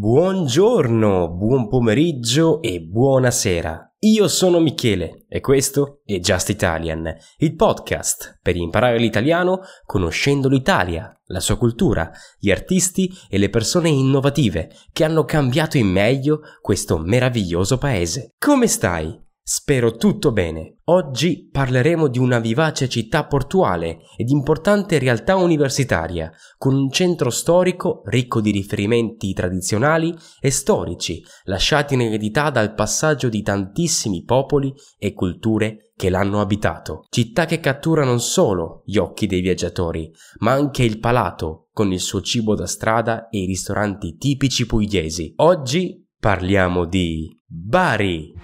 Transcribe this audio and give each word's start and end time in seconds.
Buongiorno, 0.00 1.28
buon 1.28 1.66
pomeriggio 1.66 2.62
e 2.62 2.80
buonasera. 2.80 3.94
Io 4.02 4.28
sono 4.28 4.60
Michele 4.60 5.24
e 5.28 5.40
questo 5.40 6.02
è 6.04 6.20
Just 6.20 6.50
Italian, 6.50 7.12
il 7.38 7.56
podcast 7.56 8.38
per 8.40 8.54
imparare 8.54 9.00
l'italiano 9.00 9.58
conoscendo 9.84 10.48
l'Italia, 10.48 11.12
la 11.24 11.40
sua 11.40 11.58
cultura, 11.58 12.12
gli 12.38 12.52
artisti 12.52 13.10
e 13.28 13.38
le 13.38 13.50
persone 13.50 13.88
innovative 13.88 14.70
che 14.92 15.02
hanno 15.02 15.24
cambiato 15.24 15.78
in 15.78 15.88
meglio 15.88 16.42
questo 16.60 16.98
meraviglioso 16.98 17.76
paese. 17.76 18.34
Come 18.38 18.68
stai? 18.68 19.26
Spero 19.50 19.96
tutto 19.96 20.30
bene. 20.30 20.76
Oggi 20.88 21.48
parleremo 21.50 22.08
di 22.08 22.18
una 22.18 22.38
vivace 22.38 22.86
città 22.86 23.24
portuale 23.24 24.00
ed 24.18 24.28
importante 24.28 24.98
realtà 24.98 25.36
universitaria, 25.36 26.30
con 26.58 26.74
un 26.74 26.90
centro 26.90 27.30
storico 27.30 28.02
ricco 28.04 28.42
di 28.42 28.50
riferimenti 28.50 29.32
tradizionali 29.32 30.14
e 30.38 30.50
storici, 30.50 31.24
lasciati 31.44 31.94
in 31.94 32.02
eredità 32.02 32.50
dal 32.50 32.74
passaggio 32.74 33.30
di 33.30 33.40
tantissimi 33.40 34.22
popoli 34.22 34.70
e 34.98 35.14
culture 35.14 35.92
che 35.96 36.10
l'hanno 36.10 36.42
abitato. 36.42 37.06
Città 37.08 37.46
che 37.46 37.58
cattura 37.58 38.04
non 38.04 38.20
solo 38.20 38.82
gli 38.84 38.98
occhi 38.98 39.26
dei 39.26 39.40
viaggiatori, 39.40 40.12
ma 40.40 40.52
anche 40.52 40.82
il 40.82 40.98
palato, 40.98 41.68
con 41.72 41.90
il 41.90 42.00
suo 42.00 42.20
cibo 42.20 42.54
da 42.54 42.66
strada 42.66 43.30
e 43.30 43.38
i 43.38 43.46
ristoranti 43.46 44.16
tipici 44.18 44.66
pugliesi. 44.66 45.32
Oggi 45.36 46.06
parliamo 46.20 46.84
di 46.84 47.34
Bari. 47.46 48.34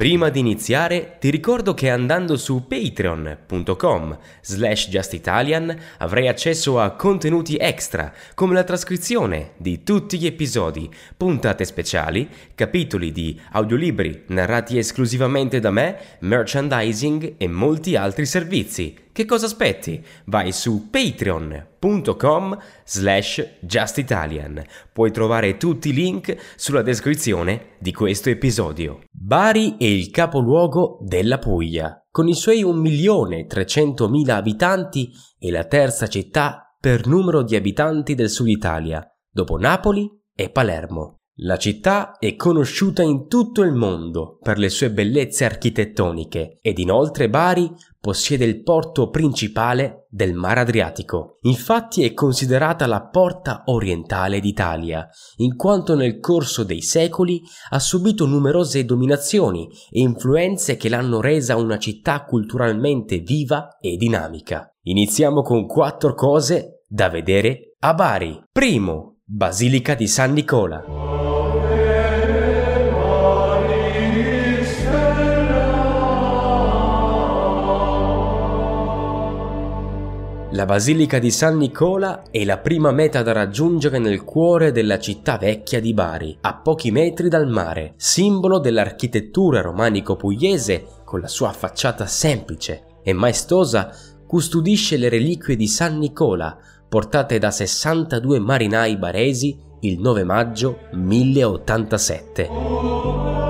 Prima 0.00 0.30
di 0.30 0.38
iniziare 0.38 1.18
ti 1.20 1.28
ricordo 1.28 1.74
che 1.74 1.90
andando 1.90 2.38
su 2.38 2.66
patreon.com 2.66 4.18
slash 4.40 4.88
justitalian 4.88 5.78
avrai 5.98 6.26
accesso 6.26 6.80
a 6.80 6.92
contenuti 6.92 7.56
extra 7.56 8.10
come 8.32 8.54
la 8.54 8.64
trascrizione 8.64 9.50
di 9.58 9.82
tutti 9.82 10.18
gli 10.18 10.24
episodi, 10.24 10.88
puntate 11.14 11.66
speciali, 11.66 12.26
capitoli 12.54 13.12
di 13.12 13.38
audiolibri 13.52 14.24
narrati 14.28 14.78
esclusivamente 14.78 15.60
da 15.60 15.70
me, 15.70 15.98
merchandising 16.20 17.34
e 17.36 17.46
molti 17.46 17.94
altri 17.94 18.24
servizi 18.24 19.08
che 19.12 19.26
cosa 19.26 19.46
aspetti? 19.46 20.02
Vai 20.26 20.52
su 20.52 20.88
patreon.com 20.88 22.58
slash 22.84 23.46
justitalian. 23.60 24.62
Puoi 24.92 25.10
trovare 25.10 25.56
tutti 25.56 25.88
i 25.88 25.92
link 25.92 26.34
sulla 26.54 26.82
descrizione 26.82 27.72
di 27.78 27.92
questo 27.92 28.30
episodio. 28.30 29.00
Bari 29.30 29.76
è 29.78 29.84
il 29.84 30.10
capoluogo 30.10 30.98
della 31.02 31.38
Puglia, 31.38 32.04
con 32.10 32.26
i 32.26 32.34
suoi 32.34 32.64
1.300.000 32.64 34.28
abitanti 34.30 35.08
e 35.38 35.52
la 35.52 35.66
terza 35.66 36.08
città 36.08 36.74
per 36.80 37.06
numero 37.06 37.44
di 37.44 37.54
abitanti 37.54 38.16
del 38.16 38.28
sud 38.28 38.48
Italia, 38.48 39.08
dopo 39.30 39.56
Napoli 39.56 40.10
e 40.34 40.50
Palermo. 40.50 41.18
La 41.42 41.58
città 41.58 42.16
è 42.18 42.34
conosciuta 42.34 43.02
in 43.02 43.28
tutto 43.28 43.62
il 43.62 43.72
mondo 43.72 44.36
per 44.42 44.58
le 44.58 44.68
sue 44.68 44.90
bellezze 44.90 45.44
architettoniche 45.44 46.58
ed 46.60 46.80
inoltre 46.80 47.30
Bari 47.30 47.70
possiede 48.00 48.44
il 48.44 48.62
porto 48.62 49.10
principale 49.10 50.06
del 50.08 50.32
Mar 50.32 50.58
Adriatico. 50.58 51.36
Infatti 51.42 52.02
è 52.04 52.14
considerata 52.14 52.86
la 52.86 53.02
porta 53.02 53.62
orientale 53.66 54.40
d'Italia, 54.40 55.06
in 55.36 55.54
quanto 55.54 55.94
nel 55.94 56.18
corso 56.18 56.64
dei 56.64 56.80
secoli 56.80 57.42
ha 57.70 57.78
subito 57.78 58.26
numerose 58.26 58.84
dominazioni 58.84 59.68
e 59.90 60.00
influenze 60.00 60.76
che 60.76 60.88
l'hanno 60.88 61.20
resa 61.20 61.56
una 61.56 61.78
città 61.78 62.24
culturalmente 62.24 63.18
viva 63.18 63.76
e 63.78 63.96
dinamica. 63.96 64.74
Iniziamo 64.82 65.42
con 65.42 65.66
quattro 65.66 66.14
cose 66.14 66.84
da 66.88 67.08
vedere 67.10 67.74
a 67.80 67.92
Bari. 67.92 68.42
Primo, 68.50 69.18
Basilica 69.24 69.94
di 69.94 70.06
San 70.06 70.32
Nicola. 70.32 71.19
La 80.60 80.66
Basilica 80.66 81.18
di 81.18 81.30
San 81.30 81.56
Nicola 81.56 82.24
è 82.30 82.44
la 82.44 82.58
prima 82.58 82.92
meta 82.92 83.22
da 83.22 83.32
raggiungere 83.32 83.98
nel 83.98 84.24
cuore 84.24 84.72
della 84.72 84.98
città 84.98 85.38
vecchia 85.38 85.80
di 85.80 85.94
Bari, 85.94 86.36
a 86.42 86.54
pochi 86.54 86.90
metri 86.90 87.30
dal 87.30 87.48
mare, 87.48 87.94
simbolo 87.96 88.58
dell'architettura 88.58 89.62
romanico-pugliese 89.62 90.84
con 91.02 91.20
la 91.20 91.28
sua 91.28 91.50
facciata 91.52 92.04
semplice 92.04 92.98
e 93.02 93.14
maestosa, 93.14 93.90
custodisce 94.26 94.98
le 94.98 95.08
reliquie 95.08 95.56
di 95.56 95.66
San 95.66 95.96
Nicola, 95.96 96.54
portate 96.86 97.38
da 97.38 97.50
62 97.50 98.38
marinai 98.38 98.98
baresi 98.98 99.58
il 99.80 99.98
9 99.98 100.24
maggio 100.24 100.80
1087. 100.92 103.49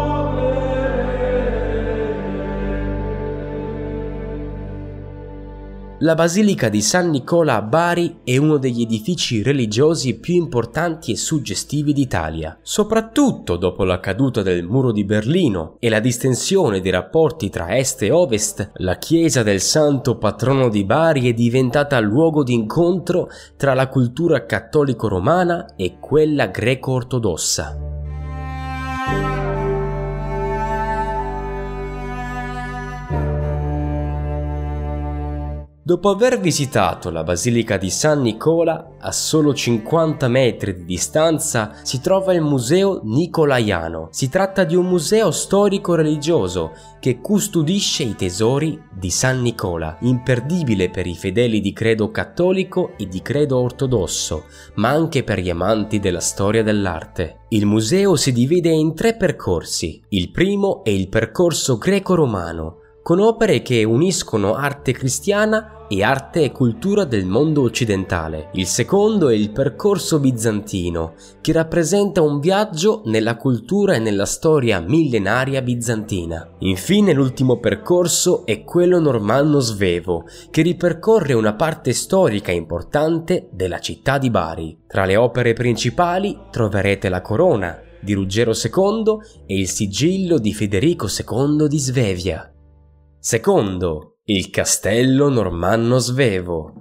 La 6.02 6.14
Basilica 6.14 6.70
di 6.70 6.80
San 6.80 7.10
Nicola 7.10 7.56
a 7.56 7.60
Bari 7.60 8.20
è 8.24 8.38
uno 8.38 8.56
degli 8.56 8.80
edifici 8.80 9.42
religiosi 9.42 10.18
più 10.18 10.34
importanti 10.34 11.12
e 11.12 11.16
suggestivi 11.18 11.92
d'Italia, 11.92 12.58
soprattutto 12.62 13.58
dopo 13.58 13.84
la 13.84 14.00
caduta 14.00 14.40
del 14.40 14.64
muro 14.64 14.92
di 14.92 15.04
Berlino 15.04 15.76
e 15.78 15.90
la 15.90 16.00
distensione 16.00 16.80
dei 16.80 16.90
rapporti 16.90 17.50
tra 17.50 17.76
est 17.76 18.00
e 18.00 18.10
ovest, 18.10 18.70
la 18.76 18.96
chiesa 18.96 19.42
del 19.42 19.60
santo 19.60 20.16
patrono 20.16 20.70
di 20.70 20.86
Bari 20.86 21.28
è 21.28 21.34
diventata 21.34 22.00
luogo 22.00 22.44
di 22.44 22.54
incontro 22.54 23.28
tra 23.58 23.74
la 23.74 23.88
cultura 23.88 24.46
cattolico-romana 24.46 25.74
e 25.76 25.98
quella 26.00 26.46
greco-ortodossa. 26.46 27.99
Dopo 35.90 36.10
aver 36.10 36.38
visitato 36.38 37.10
la 37.10 37.24
Basilica 37.24 37.76
di 37.76 37.90
San 37.90 38.20
Nicola, 38.20 38.92
a 39.00 39.10
solo 39.10 39.52
50 39.52 40.28
metri 40.28 40.72
di 40.76 40.84
distanza 40.84 41.80
si 41.82 42.00
trova 42.00 42.32
il 42.32 42.42
Museo 42.42 43.00
Nicolaiano. 43.02 44.06
Si 44.12 44.28
tratta 44.28 44.62
di 44.62 44.76
un 44.76 44.86
museo 44.86 45.32
storico-religioso 45.32 46.74
che 47.00 47.18
custodisce 47.20 48.04
i 48.04 48.14
tesori 48.14 48.80
di 48.88 49.10
San 49.10 49.40
Nicola, 49.40 49.96
imperdibile 50.02 50.90
per 50.90 51.08
i 51.08 51.16
fedeli 51.16 51.60
di 51.60 51.72
credo 51.72 52.12
cattolico 52.12 52.92
e 52.96 53.08
di 53.08 53.20
credo 53.20 53.58
ortodosso, 53.58 54.44
ma 54.76 54.90
anche 54.90 55.24
per 55.24 55.40
gli 55.40 55.50
amanti 55.50 55.98
della 55.98 56.20
storia 56.20 56.62
dell'arte. 56.62 57.46
Il 57.48 57.66
museo 57.66 58.14
si 58.14 58.30
divide 58.30 58.68
in 58.68 58.94
tre 58.94 59.16
percorsi. 59.16 60.00
Il 60.10 60.30
primo 60.30 60.84
è 60.84 60.90
il 60.90 61.08
percorso 61.08 61.78
greco-romano, 61.78 62.76
con 63.02 63.18
opere 63.18 63.60
che 63.60 63.82
uniscono 63.82 64.54
arte 64.54 64.92
cristiana 64.92 65.78
e 65.92 66.04
arte 66.04 66.44
e 66.44 66.52
cultura 66.52 67.04
del 67.04 67.26
mondo 67.26 67.62
occidentale. 67.62 68.50
Il 68.52 68.66
secondo 68.66 69.28
è 69.28 69.34
il 69.34 69.50
percorso 69.50 70.20
bizantino, 70.20 71.14
che 71.40 71.50
rappresenta 71.50 72.22
un 72.22 72.38
viaggio 72.38 73.02
nella 73.06 73.36
cultura 73.36 73.96
e 73.96 73.98
nella 73.98 74.24
storia 74.24 74.78
millenaria 74.78 75.60
bizantina. 75.62 76.48
Infine 76.60 77.12
l'ultimo 77.12 77.58
percorso 77.58 78.46
è 78.46 78.62
quello 78.62 79.00
normanno-svevo, 79.00 80.26
che 80.48 80.62
ripercorre 80.62 81.32
una 81.32 81.54
parte 81.54 81.92
storica 81.92 82.52
importante 82.52 83.48
della 83.50 83.80
città 83.80 84.18
di 84.18 84.30
Bari. 84.30 84.84
Tra 84.86 85.04
le 85.04 85.16
opere 85.16 85.54
principali 85.54 86.38
troverete 86.52 87.08
la 87.08 87.20
corona 87.20 87.76
di 88.00 88.12
Ruggero 88.12 88.52
II 88.52 89.18
e 89.44 89.58
il 89.58 89.68
sigillo 89.68 90.38
di 90.38 90.54
Federico 90.54 91.08
II 91.08 91.66
di 91.66 91.78
Svevia. 91.80 92.48
Secondo, 93.18 94.19
il 94.32 94.48
castello 94.50 95.28
normanno 95.28 95.98
svevo. 95.98 96.72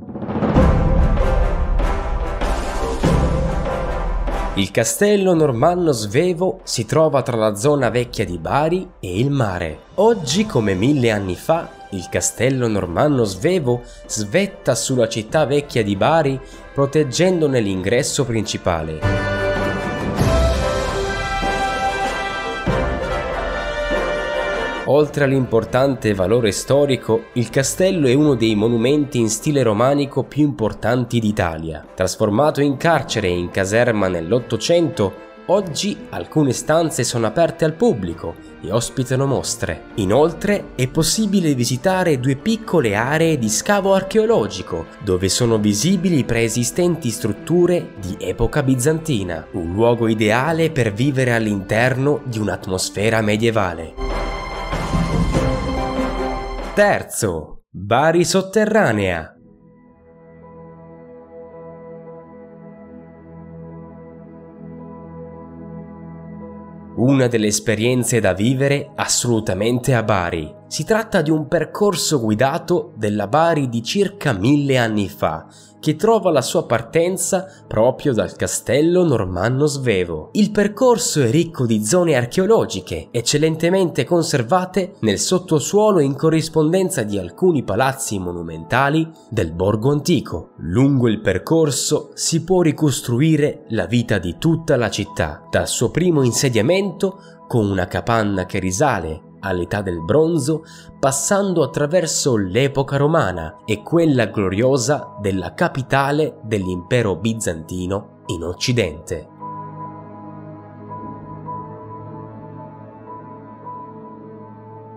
Il 4.53 4.69
castello 4.69 5.33
normanno 5.33 5.91
svevo 5.91 6.59
si 6.61 6.85
trova 6.85 7.23
tra 7.23 7.37
la 7.37 7.55
zona 7.55 7.89
vecchia 7.89 8.23
di 8.23 8.37
Bari 8.37 8.87
e 8.99 9.19
il 9.19 9.31
mare. 9.31 9.79
Oggi, 9.95 10.45
come 10.45 10.75
mille 10.75 11.09
anni 11.09 11.35
fa, 11.35 11.67
il 11.91 12.07
castello 12.07 12.67
normanno 12.67 13.23
svevo 13.23 13.81
svetta 14.05 14.75
sulla 14.75 15.07
città 15.07 15.47
vecchia 15.47 15.81
di 15.83 15.95
Bari 15.95 16.39
proteggendone 16.71 17.59
l'ingresso 17.59 18.25
principale. 18.25 19.28
Oltre 24.91 25.23
all'importante 25.25 26.15
valore 26.15 26.51
storico, 26.51 27.25
il 27.33 27.51
castello 27.51 28.07
è 28.07 28.13
uno 28.15 28.33
dei 28.33 28.55
monumenti 28.55 29.19
in 29.19 29.29
stile 29.29 29.61
romanico 29.61 30.23
più 30.23 30.43
importanti 30.43 31.19
d'Italia. 31.19 31.85
Trasformato 31.93 32.59
in 32.59 32.75
carcere 32.75 33.27
e 33.27 33.37
in 33.37 33.51
caserma 33.51 34.07
nell'Ottocento, 34.07 35.27
Oggi 35.49 35.97
alcune 36.09 36.51
stanze 36.51 37.03
sono 37.03 37.25
aperte 37.25 37.65
al 37.65 37.73
pubblico 37.73 38.35
e 38.61 38.71
ospitano 38.71 39.25
mostre. 39.25 39.85
Inoltre 39.95 40.75
è 40.75 40.87
possibile 40.87 41.55
visitare 41.55 42.19
due 42.19 42.35
piccole 42.35 42.93
aree 42.93 43.39
di 43.39 43.49
scavo 43.49 43.95
archeologico 43.95 44.85
dove 45.03 45.27
sono 45.27 45.57
visibili 45.57 46.23
preesistenti 46.23 47.09
strutture 47.09 47.93
di 47.99 48.15
epoca 48.19 48.61
bizantina, 48.61 49.47
un 49.53 49.73
luogo 49.73 50.07
ideale 50.07 50.69
per 50.69 50.93
vivere 50.93 51.33
all'interno 51.33 52.21
di 52.25 52.37
un'atmosfera 52.37 53.21
medievale. 53.21 54.08
Terzo, 56.79 57.63
Bari 57.69 58.23
sotterranea. 58.23 59.35
Una 66.95 67.27
delle 67.27 67.47
esperienze 67.47 68.21
da 68.21 68.31
vivere 68.31 68.93
assolutamente 68.95 69.93
a 69.93 70.03
Bari. 70.03 70.55
Si 70.67 70.85
tratta 70.85 71.21
di 71.21 71.31
un 71.31 71.49
percorso 71.49 72.21
guidato 72.21 72.93
della 72.95 73.27
Bari 73.27 73.67
di 73.67 73.83
circa 73.83 74.31
mille 74.31 74.77
anni 74.77 75.09
fa, 75.09 75.47
che 75.79 75.95
trova 75.95 76.31
la 76.31 76.41
sua 76.41 76.65
partenza 76.65 77.47
proprio 77.67 78.13
dal 78.13 78.35
castello 78.35 79.03
normanno 79.03 79.65
svevo. 79.65 80.29
Il 80.33 80.51
percorso 80.51 81.21
è 81.21 81.29
ricco 81.29 81.65
di 81.65 81.83
zone 81.85 82.15
archeologiche, 82.15 83.07
eccellentemente 83.11 84.03
conservate 84.03 84.95
nel 84.99 85.19
sottosuolo 85.19 85.99
in 85.99 86.15
corrispondenza 86.15 87.03
di 87.03 87.17
alcuni 87.17 87.63
palazzi 87.63 88.19
monumentali 88.19 89.09
del 89.29 89.51
borgo 89.51 89.91
antico. 89.91 90.51
Lungo 90.57 91.07
il 91.07 91.21
percorso 91.21 92.11
si 92.13 92.43
può 92.43 92.61
ricostruire 92.61 93.65
la 93.69 93.85
vita 93.85 94.17
di 94.17 94.35
tutta 94.37 94.75
la 94.75 94.89
città, 94.89 95.47
dal 95.49 95.67
suo 95.67 95.89
primo 95.89 96.23
insediamento 96.23 97.37
con 97.47 97.69
una 97.69 97.87
capanna 97.87 98.45
che 98.45 98.59
risale 98.59 99.23
all'età 99.39 99.81
del 99.81 100.03
bronzo, 100.03 100.63
passando 100.99 101.63
attraverso 101.63 102.35
l'epoca 102.35 102.97
romana 102.97 103.57
e 103.65 103.81
quella 103.81 104.27
gloriosa 104.27 105.15
della 105.19 105.53
capitale 105.53 106.39
dell'impero 106.43 107.15
bizantino 107.15 108.21
in 108.27 108.43
Occidente. 108.43 109.27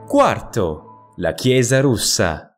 Quarto, 0.06 1.10
la 1.16 1.32
Chiesa 1.32 1.80
russa. 1.80 2.51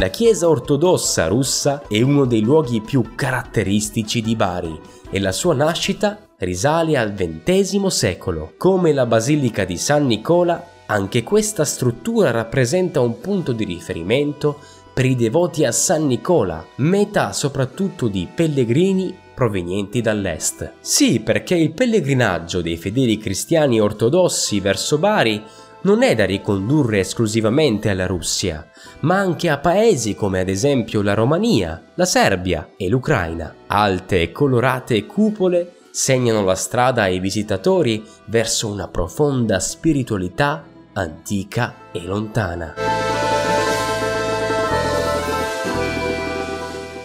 La 0.00 0.08
Chiesa 0.08 0.48
ortodossa 0.48 1.26
russa 1.26 1.82
è 1.86 2.00
uno 2.00 2.24
dei 2.24 2.40
luoghi 2.40 2.80
più 2.80 3.14
caratteristici 3.14 4.22
di 4.22 4.34
Bari 4.34 4.80
e 5.10 5.20
la 5.20 5.30
sua 5.30 5.52
nascita 5.52 6.26
risale 6.38 6.96
al 6.96 7.12
XX 7.12 7.84
secolo. 7.88 8.54
Come 8.56 8.94
la 8.94 9.04
Basilica 9.04 9.66
di 9.66 9.76
San 9.76 10.06
Nicola, 10.06 10.68
anche 10.86 11.22
questa 11.22 11.66
struttura 11.66 12.30
rappresenta 12.30 13.02
un 13.02 13.20
punto 13.20 13.52
di 13.52 13.64
riferimento 13.64 14.58
per 14.94 15.04
i 15.04 15.14
devoti 15.14 15.66
a 15.66 15.70
San 15.70 16.06
Nicola, 16.06 16.64
meta 16.76 17.34
soprattutto 17.34 18.08
di 18.08 18.26
pellegrini 18.34 19.14
provenienti 19.34 20.00
dall'est. 20.00 20.76
Sì, 20.80 21.20
perché 21.20 21.56
il 21.56 21.72
pellegrinaggio 21.72 22.62
dei 22.62 22.78
fedeli 22.78 23.18
cristiani 23.18 23.78
ortodossi 23.78 24.60
verso 24.60 24.96
Bari 24.96 25.44
non 25.82 26.02
è 26.02 26.14
da 26.14 26.24
ricondurre 26.24 27.00
esclusivamente 27.00 27.88
alla 27.88 28.06
Russia, 28.06 28.68
ma 29.00 29.18
anche 29.18 29.48
a 29.48 29.58
paesi 29.58 30.14
come 30.14 30.40
ad 30.40 30.48
esempio 30.48 31.02
la 31.02 31.14
Romania, 31.14 31.82
la 31.94 32.04
Serbia 32.04 32.70
e 32.76 32.88
l'Ucraina. 32.88 33.54
Alte 33.66 34.22
e 34.22 34.32
colorate 34.32 35.06
cupole 35.06 35.74
segnano 35.90 36.44
la 36.44 36.54
strada 36.54 37.02
ai 37.02 37.18
visitatori 37.18 38.04
verso 38.26 38.68
una 38.68 38.88
profonda 38.88 39.58
spiritualità 39.58 40.64
antica 40.92 41.74
e 41.92 42.02
lontana. 42.04 42.74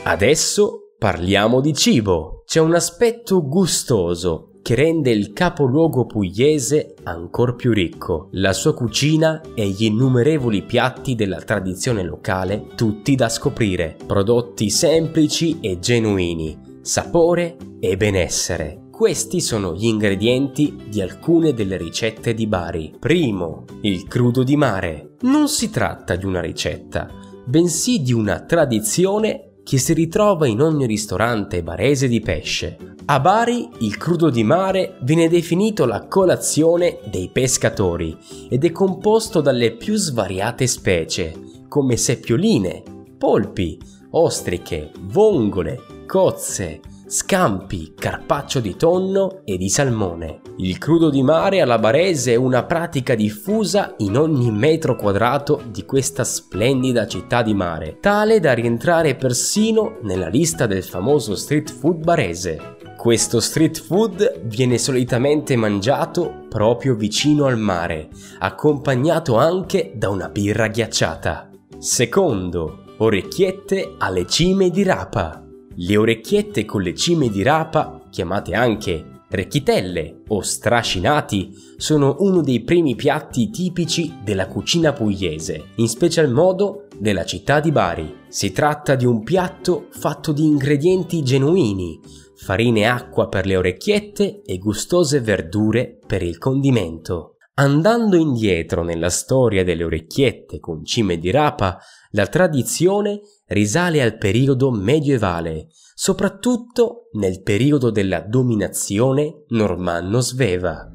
Adesso 0.04 0.92
parliamo 1.00 1.62
di 1.62 1.74
cibo. 1.74 2.44
C'è 2.46 2.60
un 2.60 2.76
aspetto 2.76 3.48
gustoso 3.48 4.55
che 4.66 4.74
rende 4.74 5.12
il 5.12 5.32
capoluogo 5.32 6.08
pugliese 6.08 6.96
ancor 7.04 7.56
più 7.56 7.72
ricco. 7.72 8.30
La 8.32 8.52
sua 8.52 8.74
cucina 8.74 9.40
e 9.54 9.68
gli 9.68 9.84
innumerevoli 9.84 10.64
piatti 10.64 11.14
della 11.14 11.38
tradizione 11.38 12.02
locale, 12.02 12.70
tutti 12.74 13.14
da 13.14 13.30
scoprire, 13.30 13.96
prodotti 14.08 14.72
semplici 14.72 15.60
e 15.60 15.78
genuini, 15.78 16.80
sapore 16.82 17.58
e 17.80 17.96
benessere. 17.96 18.88
Questi 18.90 19.40
sono 19.40 19.76
gli 19.76 19.86
ingredienti 19.86 20.76
di 20.90 21.00
alcune 21.00 21.54
delle 21.54 21.78
ricette 21.78 22.34
di 22.34 22.48
Bari. 22.48 22.96
Primo, 22.98 23.66
il 23.82 24.08
crudo 24.08 24.42
di 24.42 24.56
mare. 24.56 25.12
Non 25.22 25.48
si 25.48 25.70
tratta 25.70 26.16
di 26.16 26.26
una 26.26 26.42
ricetta, 26.42 27.08
bensì 27.46 28.02
di 28.02 28.14
una 28.14 28.40
tradizione 28.40 29.45
che 29.66 29.80
si 29.80 29.94
ritrova 29.94 30.46
in 30.46 30.62
ogni 30.62 30.86
ristorante 30.86 31.64
barese 31.64 32.08
di 32.08 32.20
pesce. 32.20 32.78
A 33.06 33.20
Bari 33.20 33.68
il 33.80 33.98
crudo 33.98 34.30
di 34.30 34.44
mare 34.44 34.98
viene 35.02 35.28
definito 35.28 35.86
la 35.86 36.06
colazione 36.06 37.00
dei 37.10 37.30
pescatori 37.34 38.16
ed 38.48 38.64
è 38.64 38.72
composto 38.72 39.42
dalle 39.42 39.72
più 39.72 39.96
svariate 39.96 40.68
specie, 40.68 41.34
come 41.68 41.98
seppioline, 41.98 42.84
polpi, 43.18 43.80
ostriche, 44.12 44.92
vongole, 45.02 45.82
cozze, 46.06 46.80
scampi, 47.08 47.94
carpaccio 47.96 48.60
di 48.60 48.76
tonno 48.76 49.42
e 49.46 49.58
di 49.58 49.70
salmone. 49.70 50.42
Il 50.58 50.78
crudo 50.78 51.10
di 51.10 51.22
mare 51.22 51.62
alla 51.62 51.78
barese 51.78 52.34
è 52.34 52.36
una 52.36 52.64
pratica 52.64 53.16
diffusa 53.16 53.94
in 53.98 54.18
ogni 54.18 54.52
metro 54.52 54.96
quadrato 54.96 55.62
di 55.70 55.86
questa 55.86 56.24
splendida 56.24 57.08
città 57.08 57.42
di 57.42 57.54
mare, 57.54 57.98
tale 58.00 58.40
da 58.40 58.54
rientrare 58.54 59.16
persino 59.16 59.98
nella 60.02 60.28
lista 60.28 60.66
del 60.66 60.84
famoso 60.84 61.36
street 61.36 61.72
food 61.72 62.04
barese. 62.04 62.78
Questo 62.98 63.40
street 63.40 63.82
food 63.82 64.42
viene 64.46 64.80
solitamente 64.80 65.56
mangiato 65.56 66.46
proprio 66.50 66.96
vicino 66.96 67.46
al 67.46 67.58
mare, 67.58 68.10
accompagnato 68.40 69.38
anche 69.38 69.92
da 69.94 70.10
una 70.10 70.28
birra 70.30 70.68
ghiacciata. 70.68 71.52
Secondo, 71.78 72.86
orecchiette 72.98 73.96
alle 74.00 74.26
cime 74.26 74.70
di 74.70 74.82
rapa. 74.82 75.44
Le 75.78 75.98
orecchiette 75.98 76.64
con 76.64 76.82
le 76.82 76.94
cime 76.94 77.30
di 77.30 77.44
rapa, 77.44 78.08
chiamate 78.10 78.54
anche 78.54 79.24
recchitelle 79.28 80.22
o 80.30 80.42
strascinati, 80.42 81.54
sono 81.76 82.16
uno 82.20 82.42
dei 82.42 82.62
primi 82.62 82.96
piatti 82.96 83.50
tipici 83.50 84.20
della 84.24 84.48
cucina 84.48 84.94
pugliese, 84.94 85.72
in 85.76 85.90
special 85.90 86.32
modo 86.32 86.88
della 86.98 87.26
città 87.26 87.60
di 87.60 87.74
Bari. 87.74 88.20
Si 88.30 88.54
tratta 88.54 88.96
di 88.96 89.06
un 89.06 89.24
piatto 89.24 89.88
fatto 89.90 90.32
di 90.32 90.46
ingredienti 90.46 91.22
genuini, 91.24 92.00
farina 92.38 92.80
e 92.80 92.86
acqua 92.86 93.28
per 93.28 93.46
le 93.46 93.58
orecchiette 93.58 94.44
e 94.46 94.58
gustose 94.58 95.20
verdure 95.20 96.00
per 96.08 96.24
il 96.24 96.38
condimento. 96.38 97.36
Andando 97.58 98.18
indietro 98.18 98.84
nella 98.84 99.10
storia 99.10 99.64
delle 99.64 99.86
orecchiette 99.86 100.60
con 100.60 100.84
cime 100.84 101.18
di 101.18 101.32
rapa, 101.32 101.80
la 102.16 102.28
tradizione 102.28 103.20
risale 103.48 104.02
al 104.02 104.18
periodo 104.18 104.72
medievale, 104.72 105.68
soprattutto 105.94 107.10
nel 107.14 107.44
periodo 107.44 107.92
della 107.92 108.22
dominazione 108.22 109.44
normanno-sveva. 109.50 110.92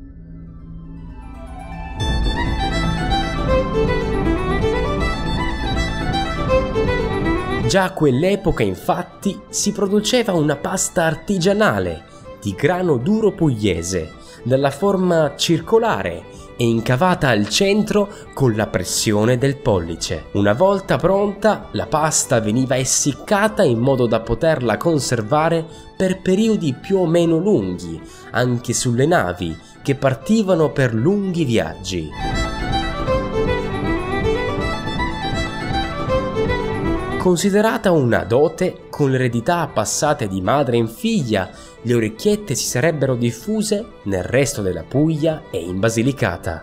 Già 7.68 7.84
a 7.84 7.92
quell'epoca 7.92 8.62
infatti 8.62 9.38
si 9.50 9.72
produceva 9.72 10.32
una 10.32 10.56
pasta 10.56 11.04
artigianale 11.04 12.04
di 12.40 12.54
grano 12.54 12.96
duro 12.96 13.32
pugliese, 13.32 14.10
dalla 14.42 14.70
forma 14.70 15.34
circolare 15.36 16.29
e 16.60 16.64
incavata 16.64 17.30
al 17.30 17.48
centro 17.48 18.06
con 18.34 18.54
la 18.54 18.66
pressione 18.66 19.38
del 19.38 19.56
pollice. 19.56 20.26
Una 20.32 20.52
volta 20.52 20.98
pronta, 20.98 21.70
la 21.72 21.86
pasta 21.86 22.38
veniva 22.38 22.76
essiccata 22.76 23.62
in 23.62 23.78
modo 23.78 24.06
da 24.06 24.20
poterla 24.20 24.76
conservare 24.76 25.66
per 25.96 26.20
periodi 26.20 26.74
più 26.74 26.98
o 26.98 27.06
meno 27.06 27.38
lunghi, 27.38 27.98
anche 28.32 28.74
sulle 28.74 29.06
navi 29.06 29.56
che 29.82 29.94
partivano 29.94 30.70
per 30.70 30.92
lunghi 30.92 31.44
viaggi. 31.44 32.59
Considerata 37.20 37.90
una 37.90 38.24
dote, 38.24 38.86
con 38.88 39.10
l'eredità 39.10 39.68
passate 39.68 40.26
di 40.26 40.40
madre 40.40 40.78
in 40.78 40.88
figlia, 40.88 41.50
le 41.82 41.92
orecchiette 41.92 42.54
si 42.54 42.64
sarebbero 42.64 43.14
diffuse 43.14 43.84
nel 44.04 44.22
resto 44.22 44.62
della 44.62 44.84
Puglia 44.84 45.42
e 45.50 45.58
in 45.58 45.78
Basilicata. 45.78 46.62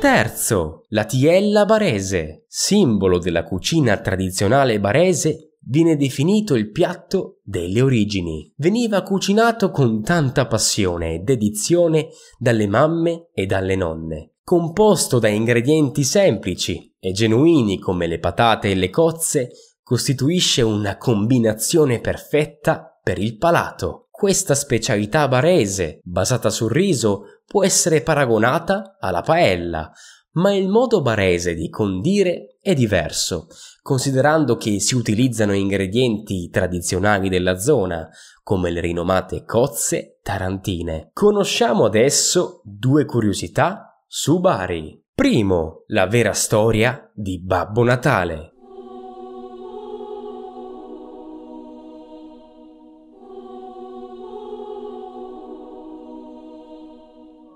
Terzo, 0.00 0.84
la 0.90 1.04
tiella 1.06 1.64
barese, 1.64 2.44
simbolo 2.46 3.18
della 3.18 3.42
cucina 3.42 3.96
tradizionale 3.96 4.78
barese 4.78 5.54
viene 5.58 5.96
definito 5.96 6.54
il 6.54 6.70
piatto 6.70 7.40
delle 7.42 7.80
origini. 7.80 8.54
Veniva 8.58 9.02
cucinato 9.02 9.72
con 9.72 10.02
tanta 10.02 10.46
passione 10.46 11.14
e 11.14 11.18
dedizione 11.18 12.10
dalle 12.38 12.68
mamme 12.68 13.26
e 13.34 13.44
dalle 13.44 13.74
nonne. 13.74 14.34
Composto 14.48 15.18
da 15.18 15.28
ingredienti 15.28 16.02
semplici 16.04 16.90
e 16.98 17.12
genuini 17.12 17.78
come 17.78 18.06
le 18.06 18.18
patate 18.18 18.70
e 18.70 18.74
le 18.76 18.88
cozze, 18.88 19.50
costituisce 19.82 20.62
una 20.62 20.96
combinazione 20.96 22.00
perfetta 22.00 22.98
per 23.02 23.18
il 23.18 23.36
palato. 23.36 24.08
Questa 24.10 24.54
specialità 24.54 25.28
barese, 25.28 26.00
basata 26.02 26.48
sul 26.48 26.70
riso, 26.70 27.42
può 27.44 27.62
essere 27.62 28.00
paragonata 28.00 28.96
alla 28.98 29.20
paella, 29.20 29.92
ma 30.36 30.54
il 30.54 30.68
modo 30.68 31.02
barese 31.02 31.52
di 31.52 31.68
condire 31.68 32.56
è 32.62 32.72
diverso, 32.72 33.48
considerando 33.82 34.56
che 34.56 34.80
si 34.80 34.94
utilizzano 34.94 35.52
ingredienti 35.52 36.48
tradizionali 36.48 37.28
della 37.28 37.58
zona, 37.58 38.08
come 38.42 38.70
le 38.70 38.80
rinomate 38.80 39.44
cozze 39.44 40.20
tarantine. 40.22 41.10
Conosciamo 41.12 41.84
adesso 41.84 42.62
due 42.64 43.04
curiosità 43.04 43.87
su 44.10 44.40
Bari. 44.40 44.98
Primo, 45.14 45.82
la 45.88 46.06
vera 46.06 46.32
storia 46.32 47.10
di 47.12 47.38
Babbo 47.38 47.84
Natale. 47.84 48.52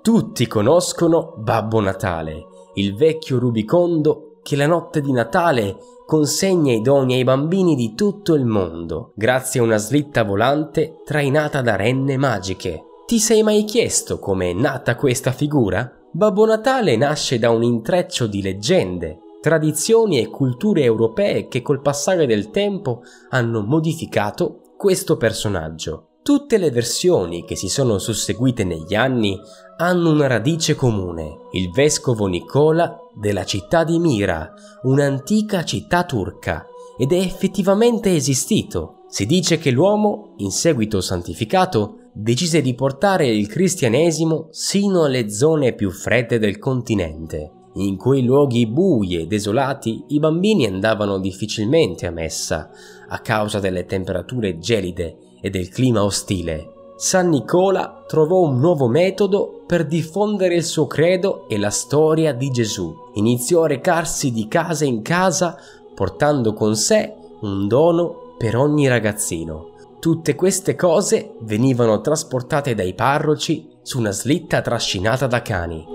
Tutti 0.02 0.46
conoscono 0.46 1.32
Babbo 1.38 1.80
Natale, 1.80 2.44
il 2.74 2.96
vecchio 2.96 3.38
rubicondo 3.38 4.40
che 4.42 4.54
la 4.54 4.66
notte 4.66 5.00
di 5.00 5.10
Natale 5.10 5.78
consegna 6.04 6.74
i 6.74 6.82
doni 6.82 7.14
ai 7.14 7.24
bambini 7.24 7.74
di 7.74 7.94
tutto 7.94 8.34
il 8.34 8.44
mondo, 8.44 9.12
grazie 9.14 9.60
a 9.60 9.62
una 9.62 9.78
slitta 9.78 10.22
volante 10.22 11.00
trainata 11.06 11.62
da 11.62 11.76
renne 11.76 12.18
magiche. 12.18 12.82
Ti 13.06 13.18
sei 13.18 13.42
mai 13.42 13.64
chiesto 13.64 14.18
come 14.18 14.50
è 14.50 14.52
nata 14.52 14.96
questa 14.96 15.32
figura? 15.32 15.96
Babbo 16.14 16.44
Natale 16.44 16.94
nasce 16.96 17.38
da 17.38 17.48
un 17.48 17.62
intreccio 17.62 18.26
di 18.26 18.42
leggende, 18.42 19.20
tradizioni 19.40 20.18
e 20.18 20.28
culture 20.28 20.82
europee 20.82 21.48
che 21.48 21.62
col 21.62 21.80
passare 21.80 22.26
del 22.26 22.50
tempo 22.50 23.00
hanno 23.30 23.62
modificato 23.62 24.60
questo 24.76 25.16
personaggio. 25.16 26.08
Tutte 26.22 26.58
le 26.58 26.70
versioni 26.70 27.46
che 27.46 27.56
si 27.56 27.70
sono 27.70 27.96
susseguite 27.96 28.62
negli 28.62 28.94
anni 28.94 29.40
hanno 29.78 30.10
una 30.10 30.26
radice 30.26 30.74
comune, 30.74 31.48
il 31.52 31.70
vescovo 31.70 32.26
Nicola 32.26 32.94
della 33.18 33.46
città 33.46 33.82
di 33.82 33.98
Mira, 33.98 34.52
un'antica 34.82 35.64
città 35.64 36.04
turca, 36.04 36.66
ed 36.98 37.12
è 37.12 37.16
effettivamente 37.16 38.14
esistito. 38.14 39.04
Si 39.08 39.24
dice 39.24 39.56
che 39.56 39.70
l'uomo, 39.70 40.34
in 40.36 40.50
seguito 40.50 41.00
santificato, 41.00 42.00
decise 42.12 42.60
di 42.60 42.74
portare 42.74 43.26
il 43.26 43.48
cristianesimo 43.48 44.48
sino 44.50 45.04
alle 45.04 45.30
zone 45.30 45.72
più 45.72 45.90
fredde 45.90 46.38
del 46.38 46.58
continente. 46.58 47.50
In 47.74 47.96
quei 47.96 48.22
luoghi 48.22 48.66
bui 48.66 49.16
e 49.16 49.26
desolati 49.26 50.04
i 50.08 50.18
bambini 50.18 50.66
andavano 50.66 51.18
difficilmente 51.18 52.06
a 52.06 52.10
messa 52.10 52.70
a 53.08 53.18
causa 53.20 53.60
delle 53.60 53.86
temperature 53.86 54.58
gelide 54.58 55.16
e 55.40 55.48
del 55.48 55.70
clima 55.70 56.04
ostile. 56.04 56.68
San 56.96 57.30
Nicola 57.30 58.04
trovò 58.06 58.42
un 58.42 58.60
nuovo 58.60 58.88
metodo 58.88 59.62
per 59.66 59.86
diffondere 59.86 60.54
il 60.54 60.64
suo 60.64 60.86
credo 60.86 61.48
e 61.48 61.58
la 61.58 61.70
storia 61.70 62.34
di 62.34 62.50
Gesù. 62.50 62.94
Iniziò 63.14 63.62
a 63.62 63.68
recarsi 63.68 64.30
di 64.32 64.46
casa 64.48 64.84
in 64.84 65.00
casa 65.00 65.56
portando 65.94 66.52
con 66.52 66.76
sé 66.76 67.14
un 67.40 67.66
dono 67.66 68.34
per 68.36 68.56
ogni 68.56 68.86
ragazzino. 68.86 69.71
Tutte 70.02 70.34
queste 70.34 70.74
cose 70.74 71.36
venivano 71.42 72.00
trasportate 72.00 72.74
dai 72.74 72.92
parroci 72.92 73.68
su 73.82 74.00
una 74.00 74.10
slitta 74.10 74.60
trascinata 74.60 75.28
da 75.28 75.42
cani. 75.42 75.86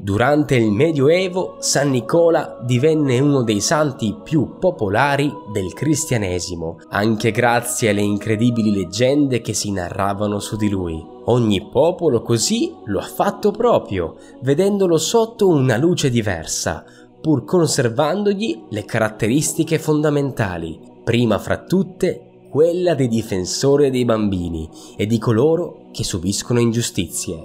Durante 0.00 0.54
il 0.54 0.70
Medioevo 0.70 1.56
San 1.58 1.90
Nicola 1.90 2.60
divenne 2.64 3.18
uno 3.18 3.42
dei 3.42 3.60
santi 3.60 4.16
più 4.24 4.56
popolari 4.58 5.30
del 5.52 5.74
cristianesimo, 5.74 6.78
anche 6.88 7.30
grazie 7.30 7.90
alle 7.90 8.00
incredibili 8.00 8.72
leggende 8.72 9.42
che 9.42 9.52
si 9.52 9.70
narravano 9.70 10.38
su 10.38 10.56
di 10.56 10.70
lui. 10.70 11.04
Ogni 11.26 11.68
popolo 11.70 12.22
così 12.22 12.72
lo 12.84 13.00
ha 13.00 13.06
fatto 13.06 13.50
proprio, 13.50 14.16
vedendolo 14.42 14.96
sotto 14.96 15.48
una 15.48 15.76
luce 15.76 16.08
diversa, 16.08 16.84
pur 17.26 17.44
conservandogli 17.44 18.66
le 18.68 18.84
caratteristiche 18.84 19.80
fondamentali, 19.80 20.78
prima 21.02 21.40
fra 21.40 21.64
tutte 21.64 22.44
quella 22.48 22.94
dei 22.94 23.08
difensori 23.08 23.90
dei 23.90 24.04
bambini 24.04 24.70
e 24.96 25.06
di 25.06 25.18
coloro 25.18 25.88
che 25.90 26.04
subiscono 26.04 26.60
ingiustizie. 26.60 27.44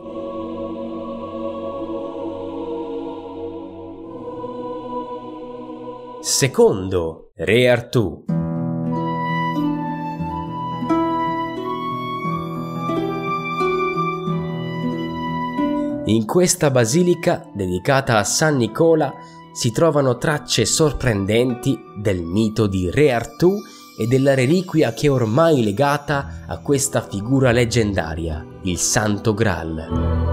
Secondo, 6.21 7.31
Re 7.33 7.67
Artù. 7.67 8.23
In 16.05 16.25
questa 16.27 16.69
basilica 16.69 17.50
dedicata 17.51 18.19
a 18.19 18.23
San 18.23 18.57
Nicola 18.57 19.39
si 19.51 19.72
trovano 19.72 20.17
tracce 20.17 20.65
sorprendenti 20.65 21.79
del 21.98 22.22
mito 22.22 22.67
di 22.67 22.89
Re 22.89 23.12
Artù 23.12 23.58
e 23.98 24.08
della 24.08 24.34
reliquia 24.34 24.93
che 24.93 25.08
è 25.08 25.12
ormai 25.12 25.63
legata 25.63 26.43
a 26.48 26.58
questa 26.60 27.01
figura 27.01 27.51
leggendaria, 27.51 28.46
il 28.63 28.77
Santo 28.77 29.34
Graal. 29.34 30.29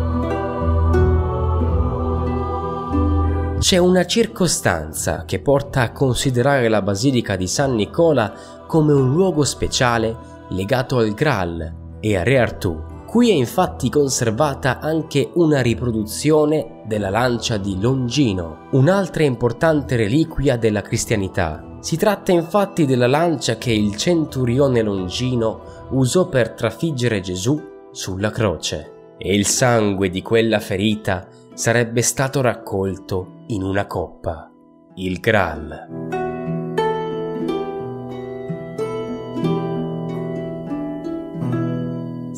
C'è 3.58 3.76
una 3.76 4.06
circostanza 4.06 5.24
che 5.24 5.40
porta 5.40 5.82
a 5.82 5.92
considerare 5.92 6.68
la 6.68 6.80
Basilica 6.80 7.34
di 7.34 7.48
San 7.48 7.74
Nicola 7.74 8.32
come 8.66 8.92
un 8.92 9.12
luogo 9.12 9.44
speciale 9.44 10.16
legato 10.50 10.98
al 10.98 11.12
Graal 11.12 11.98
e 12.00 12.16
a 12.16 12.22
Re 12.22 12.38
Artù. 12.38 12.87
Qui 13.08 13.30
è 13.30 13.32
infatti 13.32 13.88
conservata 13.88 14.80
anche 14.80 15.30
una 15.36 15.62
riproduzione 15.62 16.82
della 16.84 17.08
lancia 17.08 17.56
di 17.56 17.80
Longino, 17.80 18.66
un'altra 18.72 19.22
importante 19.22 19.96
reliquia 19.96 20.58
della 20.58 20.82
cristianità. 20.82 21.78
Si 21.80 21.96
tratta 21.96 22.32
infatti 22.32 22.84
della 22.84 23.06
lancia 23.06 23.56
che 23.56 23.72
il 23.72 23.96
centurione 23.96 24.82
Longino 24.82 25.86
usò 25.92 26.28
per 26.28 26.50
trafiggere 26.50 27.20
Gesù 27.20 27.58
sulla 27.92 28.30
croce. 28.30 29.14
E 29.16 29.34
il 29.34 29.46
sangue 29.46 30.10
di 30.10 30.20
quella 30.20 30.60
ferita 30.60 31.28
sarebbe 31.54 32.02
stato 32.02 32.42
raccolto 32.42 33.44
in 33.46 33.62
una 33.62 33.86
coppa, 33.86 34.50
il 34.96 35.18
Graal. 35.18 36.27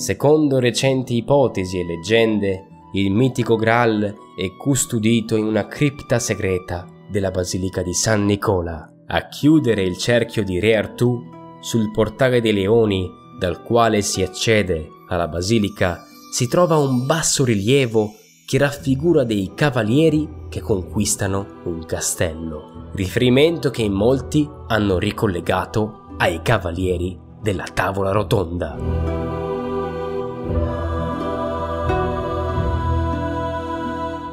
Secondo 0.01 0.61
recenti 0.61 1.15
ipotesi 1.17 1.79
e 1.79 1.85
leggende, 1.85 2.69
il 2.95 3.11
mitico 3.11 3.57
Graal 3.57 4.17
è 4.35 4.57
custodito 4.57 5.37
in 5.37 5.45
una 5.45 5.67
cripta 5.67 6.19
segreta 6.19 6.87
della 7.07 7.31
Basilica 7.31 7.83
di 7.83 7.93
San 7.93 8.25
Nicola. 8.25 8.91
A 9.09 9.29
chiudere 9.29 9.83
il 9.83 9.99
cerchio 9.99 10.43
di 10.43 10.59
Re 10.59 10.75
Artù, 10.75 11.23
sul 11.61 11.91
portale 11.91 12.41
dei 12.41 12.55
leoni 12.55 13.11
dal 13.39 13.63
quale 13.63 14.01
si 14.01 14.23
accede 14.23 14.89
alla 15.09 15.29
basilica, 15.29 16.03
si 16.33 16.49
trova 16.49 16.79
un 16.79 17.05
basso 17.05 17.45
rilievo 17.45 18.15
che 18.47 18.57
raffigura 18.57 19.25
dei 19.25 19.53
cavalieri 19.55 20.47
che 20.49 20.61
conquistano 20.61 21.61
un 21.65 21.85
castello, 21.85 22.89
riferimento 22.95 23.69
che 23.69 23.83
in 23.83 23.93
molti 23.93 24.49
hanno 24.69 24.99
ricollegato 24.99 26.07
ai 26.17 26.41
cavalieri 26.41 27.19
della 27.43 27.65
tavola 27.65 28.13
rotonda. 28.13 29.20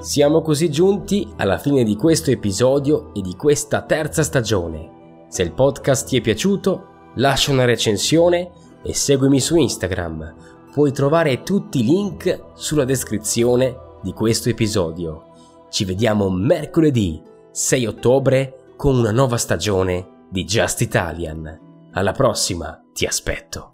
Siamo 0.07 0.41
così 0.41 0.71
giunti 0.71 1.27
alla 1.35 1.57
fine 1.57 1.83
di 1.83 1.97
questo 1.97 2.31
episodio 2.31 3.13
e 3.13 3.19
di 3.19 3.35
questa 3.35 3.81
terza 3.81 4.23
stagione. 4.23 5.25
Se 5.27 5.43
il 5.43 5.51
podcast 5.51 6.07
ti 6.07 6.15
è 6.15 6.21
piaciuto, 6.21 7.11
lascia 7.15 7.51
una 7.51 7.65
recensione 7.65 8.51
e 8.81 8.93
seguimi 8.93 9.41
su 9.41 9.57
Instagram. 9.57 10.33
Puoi 10.71 10.93
trovare 10.93 11.43
tutti 11.43 11.81
i 11.81 11.83
link 11.83 12.51
sulla 12.53 12.85
descrizione 12.85 13.75
di 14.01 14.13
questo 14.13 14.47
episodio. 14.47 15.23
Ci 15.69 15.83
vediamo 15.83 16.29
mercoledì 16.29 17.21
6 17.51 17.85
ottobre 17.87 18.75
con 18.77 18.97
una 18.97 19.11
nuova 19.11 19.35
stagione 19.35 20.27
di 20.29 20.45
Just 20.45 20.79
Italian. 20.79 21.89
Alla 21.91 22.13
prossima, 22.13 22.81
ti 22.93 23.05
aspetto. 23.05 23.73